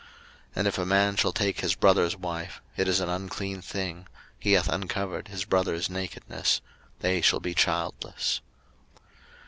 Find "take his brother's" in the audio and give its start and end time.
1.31-2.17